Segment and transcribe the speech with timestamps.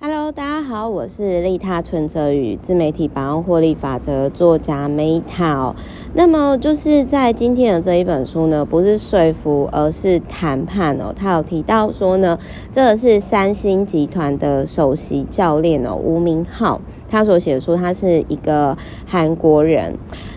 [0.00, 5.74] Hello，大家好，我是利他存折与自媒体百万获利法则作家 Meta。
[6.14, 11.12] 那么就是在今天的这一本书呢，不是说服，而是谈判哦。
[11.12, 12.38] 他有提到说呢，
[12.70, 19.92] 这个是三星集团的首席教练哦，吴明浩，他所写的书，他是一个韩国人。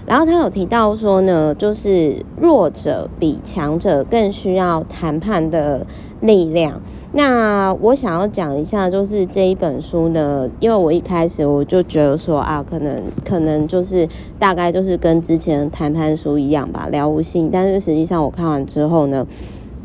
[0.08, 5.86] 然后他有提到说呢，就是弱者比强者更需要谈判的
[6.22, 6.82] 力量。
[7.14, 14.08] 那我想要讲一下，就是这一本书呢，因为我一开始我就觉得说啊，可能可能就是
[14.40, 17.50] 大概就是跟之前谈判书一样吧，了无新意。
[17.52, 19.28] 但是实际上我看完之后呢，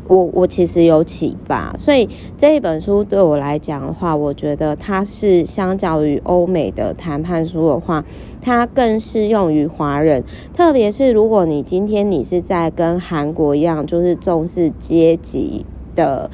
[0.07, 8.05] 我我其实有启发，所以这一本书对我来讲的话，我觉得它是相较于欧美的谈判书的话，
[8.41, 10.23] 它更适用于华人，
[10.53, 15.65] 特别是如果你今天你是在跟韩国一样，就是重视阶级
[15.97, 16.31] 的。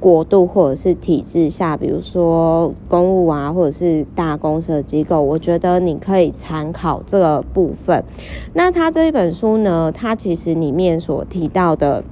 [0.00, 8.04] 国度或者是体制下，比如说公务啊，或者是大公司的机构，我觉得你可以参考这个部分。
[8.52, 12.04] 那他这一本书呢，他其实里面所提到的，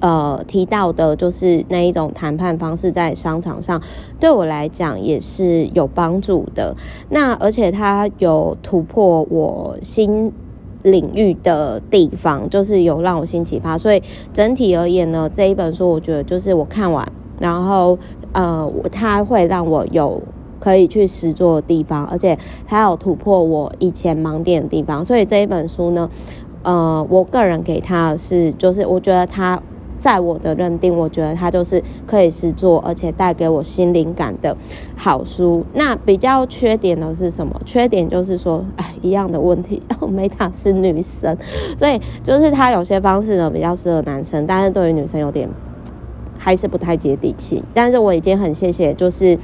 [0.00, 3.80] 呃，提到的就是那一种谈判方式，在商场上
[4.18, 6.74] 对我来讲也是有帮助的。
[7.10, 10.32] 那而且他有突破我心。
[10.86, 14.00] 领域的地方，就是有让我新启发，所以
[14.32, 17.06] 整体而言呢，这一本书我觉得就是我看完，
[17.40, 17.98] 然后
[18.32, 20.22] 呃，它会让我有
[20.60, 26.08] 可以去实做的地方，而且它有突破我以前盲点的地方，所以这一本书呢，
[26.62, 29.60] 呃，我个人给他是，就是我觉得他。
[30.06, 34.56] 在我的认定，我觉得它就是可以实作，而且带给我新灵感的
[34.94, 35.66] 好书。
[35.74, 37.60] 那比较缺点的是什么？
[37.64, 39.82] 缺点就是说，哎，一样的问题。
[40.08, 41.36] 梅塔是女生，
[41.76, 45.48] 所以就是她有些方式呢比较适合男生，但是对于女生有点
[46.38, 47.60] 还是不太接地气。
[47.74, 49.36] 但是我已经很谢谢，就是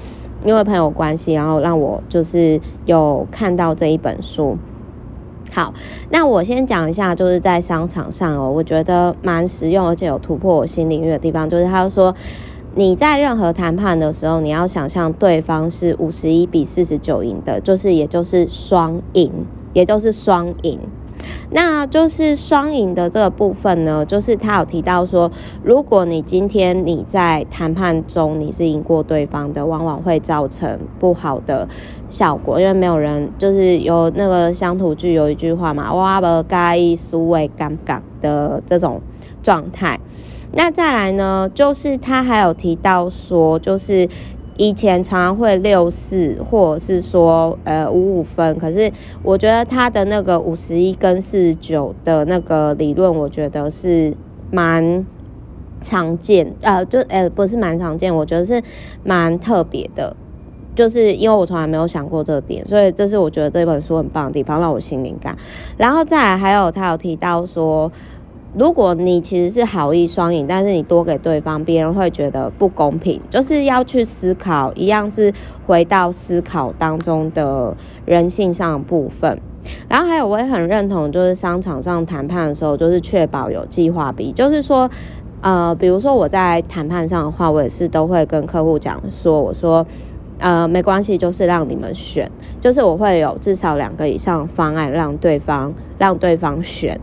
[0.45, 4.57] 因为朋友关系，然后让我就是有看到这一本书。
[5.53, 5.73] 好，
[6.09, 12.15] 那我先讲一下，就是在商场上哦，我觉得蛮实用，而且有突破我新领域的地方，就是他说，
[12.75, 19.31] 你在任何谈判的时候，你要想象对方是五十一比四十九赢的，就是也就是双赢，
[19.75, 20.81] 也就是双赢。
[21.51, 25.31] 那就是双赢的这个部分呢，就是他有提到说，
[25.63, 31.69] 如果你今天你在谈判中你是赢过对方的，往往会造成不好的
[32.09, 39.01] 效果，因为没有人就是有那个乡土剧有一句话嘛，哇不该输为尴尬的这种
[39.43, 39.99] 状态。
[40.53, 44.09] 那再来呢，就是他还有提到说，就是。
[44.63, 48.89] 以前常常会六四，或者是说呃五五分，可是
[49.25, 54.17] 我觉得他的那个五十一跟四十九的那个理论，我觉得是
[54.53, 55.05] 蛮
[55.83, 58.63] 常见，呃，就呃不是蛮常见，我觉得是
[59.03, 60.15] 蛮特别的，
[60.77, 65.37] 就是因为我从来没有想过这个点，所以这是我觉得这本书很棒的地方，让我心灵感。
[65.77, 67.91] 然后再来还有他有提到说。
[68.55, 73.21] 如果你其实是好意双赢，但是你多给对方，别人会觉得不公平。
[73.31, 75.33] 就是要去思考，一样是
[75.67, 77.75] 回到思考当中的
[78.05, 79.41] 人性上的部分。
[79.89, 84.31] 然后还有，我也很认同，就是商场上谈判的时候，就是确保有计划 B。
[84.33, 84.91] 就是说，
[85.41, 89.87] 呃，比如说我在谈判上的话，我也是都会跟客户讲说，我说。
[90.39, 96.99] 呃，没关系，就是让你们选，就是我会有至少两个以上方案让对方让对方选，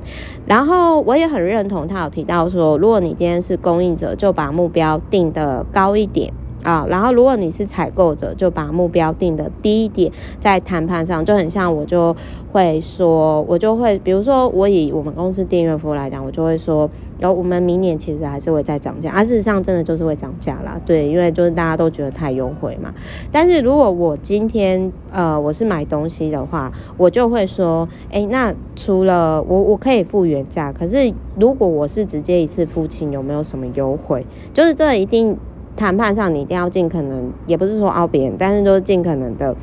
[0.46, 6.34] 然后我也很认同他有提到说，如果你今天是供应者，就把目标定的高一点
[6.64, 12.16] 啊，然后如果你是采购者，就把目标定得低一点，在谈判上就很像，我就
[12.52, 16.90] 会说，我就会，比如说我以我们公司订阅服务来讲，我就会说。
[17.20, 22.94] 然后我们明年其实还是会再涨价，啊、事实上真的就是会涨价啦，对，因为就是大家都觉得太优惠嘛。
[23.30, 34.26] 但是如果我今天呃我是买东西的话，我就会说，哎，那除了我我可以付原价，可是如果我是直接一次付清，有没有什么优惠？
[34.54, 35.38] 就是这一定
[35.76, 39.56] 谈判上你一定要尽可能，也不是说凹别人，但是就是尽可能的。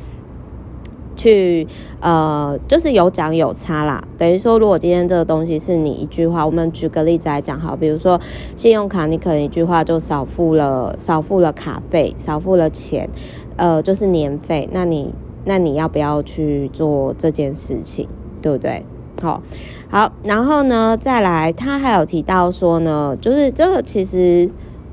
[1.19, 1.67] 去
[1.99, 3.99] 呃，就是有涨有差啦。
[4.19, 8.21] 等于说，如果今天这个东西是你一句话，我们举个例子来讲，好，比如说
[8.55, 13.09] 信用卡，你可能一句话就少付了少付了卡费，少付了钱，
[13.55, 14.69] 呃，就是年费。
[14.71, 15.11] 那你
[15.45, 18.07] 那你要不要去做这件事情，
[18.39, 18.85] 对不对？
[19.19, 19.41] 好，
[19.89, 24.47] 好，然后呢，再来，他还有提到说呢，就是这个其实。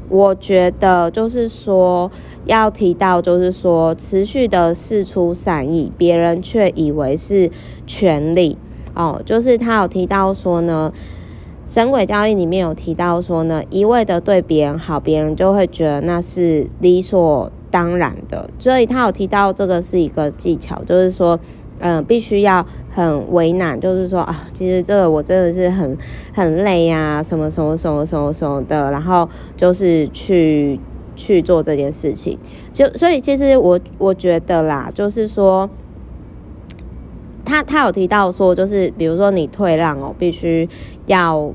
[0.08, 2.10] 我觉得就是说，
[2.44, 7.50] 要提到就是说，持续的释出善意，别人却以为是
[7.86, 8.56] 权利
[8.94, 9.20] 哦。
[9.24, 10.92] 就是他有提到说呢，
[11.66, 18.48] 神鬼交易里面有提到说呢，一味的对别人好，别人就会觉得那是理所当然的。
[18.58, 21.38] 所以他有提到这个是一个技巧，就是说，
[21.84, 25.96] 嗯、必须要很为难，就是说啊，其实这个我真的是很
[26.32, 30.80] 很累呀、什么什么什么什么什么的，然后就是去
[31.14, 32.38] 去做这件事情。
[32.72, 35.68] 就所以其实我我觉得啦，就是说。
[37.46, 40.66] 他他有提到说，就是比如说你退让哦，必须
[41.04, 41.52] 要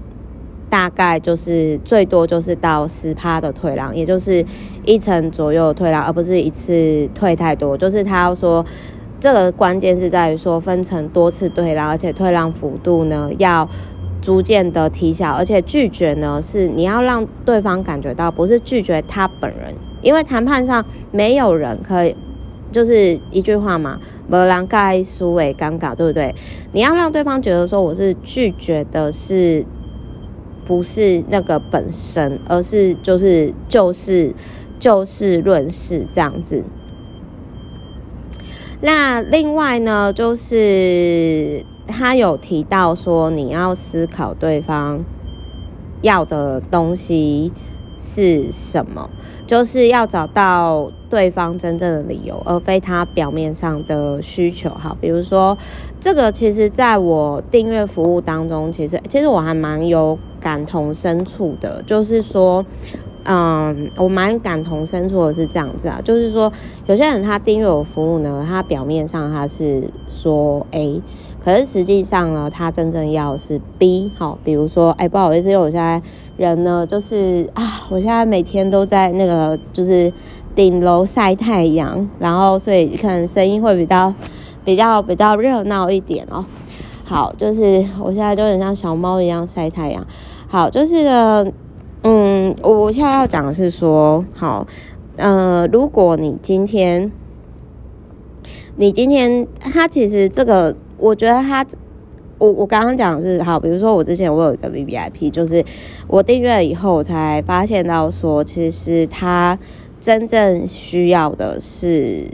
[0.69, 4.45] 大概就是最多就是到十趴的退让，也就是
[4.85, 7.75] 一成左右退让，而不是一次退太多。
[7.75, 8.63] 就是他要说，
[9.19, 13.67] 这个关键是在于说分成多次退让，而且退让幅度呢要
[14.21, 22.15] 逐渐的提小，而且拒绝呢是你要让对方感觉到不是拒绝他本人，因为谈判上没有人可以。
[22.71, 26.35] 就是一句话嘛，没人盖输为尴尬，对不对？
[26.71, 29.65] 你要让对方觉得说我是拒绝的，是
[30.67, 34.31] 不是那个本身，而是就是就事
[34.79, 36.63] 就事论事这样子。
[38.81, 45.03] 那另外呢，就是他有提到说，你要思考对方
[46.01, 47.51] 要的东西
[47.99, 49.09] 是什么，
[49.47, 50.91] 就是要找到。
[51.09, 54.69] 对方真正的理由，而非他表面上的需求。
[54.69, 55.57] 好，比如说
[55.99, 61.81] 这个，其实在我订阅服务当中，其实其实我还蛮有感同身受的。
[61.87, 62.63] 就是说，
[63.25, 66.51] 嗯，我蛮感同身受的是这样子啊，就是说，
[66.87, 71.01] 有些人他订阅我服务呢，他表面上他是说 A，
[71.43, 74.11] 可是实际上呢，他真正要是 B。
[74.17, 76.01] 好，比如说，哎，不好意思，因为我现在
[76.37, 80.11] 人呢，就是啊，我现在每天都在那个就是。
[80.55, 84.13] 顶楼晒太阳，然后所以可能声音会比较
[84.65, 86.43] 比较比较热闹一点哦。
[87.05, 90.05] 好，就是我现在就很像小猫一样晒太阳。
[90.49, 91.45] 好，就是呢，
[92.03, 94.65] 嗯，我现在要讲的是说，好，
[95.17, 97.11] 呃，如果你今天，
[98.77, 101.65] 你今天他其实这个，我觉得他，
[102.37, 105.63] 我我刚刚讲的是好，比如说我之前我有一个 VVIP，就是
[106.07, 109.57] 我订阅了以后，我才发现到说，其实他。
[110.01, 112.25] 真正需要的是，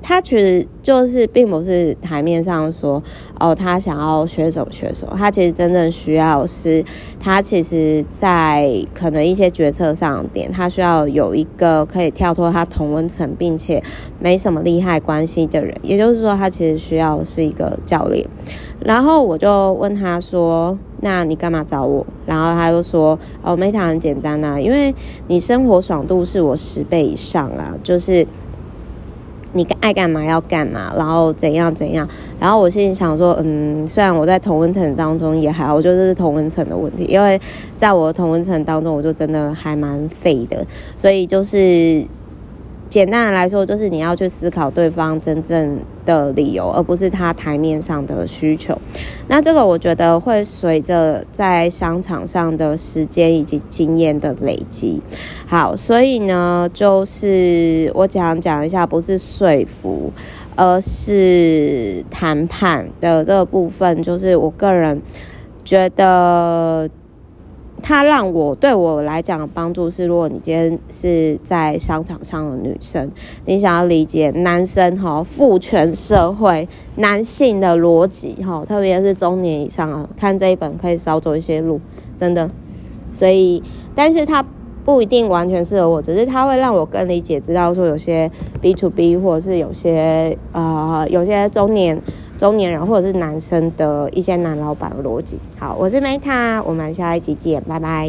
[0.00, 3.02] 他其实就是并不是台面上说
[3.38, 5.14] 哦，他想要学什么学什么。
[5.16, 6.84] 他其实真正需要是，
[7.18, 13.82] 他其实在可能一些决策上点，他需要有一个可以跳脱他同温层，并且
[14.18, 15.74] 没什么利害关系的人。
[15.82, 18.26] 也就是说，他其实需要是一个教练。
[18.80, 24.94] 然后我就问他说：“那你干嘛找我？”然后他就说：“哦，Meta 很简单啊，因为
[25.26, 28.24] 你生活爽度是我十倍以上啊，就是
[29.52, 32.08] 你爱干嘛要干嘛，然后怎样怎样。”
[32.38, 37.40] 然后我心里想说：“嗯，虽然我在同温层当中也还好，我觉得是同温层的问题，因为
[37.76, 40.66] 在我的同温层当中，我就真的还蛮废的，
[40.96, 42.04] 所以就是。”
[42.88, 48.76] 简单的来说，就是你要去思考对方真正的理由，而不是他台面上的需求。
[49.28, 55.00] 那这个我觉得会随着在商场上的时间以及经验的累积。
[55.46, 60.10] 好，所以呢，就是我讲讲一下，不是说服，
[60.56, 65.00] 而是谈判的这个部分，就是我个人
[65.64, 66.88] 觉得。
[67.82, 73.10] 他让我对我来讲的帮助是，如果你今天是在商场上的女生，
[73.46, 81.80] 你想要理解男生哈父权社会男性的逻辑哈，特别是中年以上啊，看这一本可以少走一些路，
[82.18, 82.50] 真的。
[83.12, 83.62] 所以，
[83.94, 84.44] 但是他
[84.84, 88.30] 不一定完全适合我，只是他会让我更理解，知道说有些
[88.60, 92.00] B to B 或者是有些呃有些中年。
[92.38, 95.38] 中年人或者是男生的一些男老板的逻辑。
[95.58, 98.08] 好，我是 Meta，我们下一集见，拜拜。